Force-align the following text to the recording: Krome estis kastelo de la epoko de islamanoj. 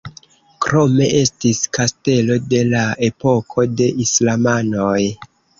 Krome 0.65 1.09
estis 1.19 1.59
kastelo 1.79 2.39
de 2.55 2.63
la 2.71 2.83
epoko 3.11 3.69
de 3.83 3.91
islamanoj. 4.07 4.99